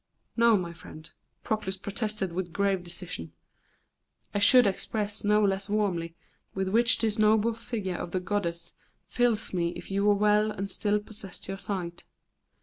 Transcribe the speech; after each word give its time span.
"No, 0.35 0.57
my 0.57 0.73
friend," 0.73 1.11
Proclus 1.43 1.77
protested 1.77 2.33
with 2.33 2.51
grave 2.51 2.83
decision. 2.83 3.33
"I 4.33 4.39
should 4.39 4.65
express 4.65 5.23
no 5.23 5.43
less 5.45 5.69
warmly 5.69 6.15
the 6.55 6.61
ardent 6.61 6.67
admiration 6.69 6.73
with 6.73 6.73
which 6.73 6.97
this 6.97 7.19
noble 7.19 7.53
figure 7.53 7.97
of 7.97 8.09
the 8.09 8.19
goddess 8.19 8.73
fills 9.05 9.53
me 9.53 9.73
if 9.75 9.91
you 9.91 10.03
were 10.05 10.15
well 10.15 10.49
and 10.49 10.71
still 10.71 10.99
possessed 10.99 11.47
your 11.47 11.59
sight. 11.59 12.05